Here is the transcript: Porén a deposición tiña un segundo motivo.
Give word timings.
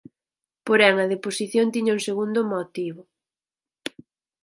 Porén 0.67 0.95
a 1.03 1.09
deposición 1.13 1.65
tiña 1.75 1.95
un 1.97 2.01
segundo 2.07 2.39
motivo. 2.53 3.01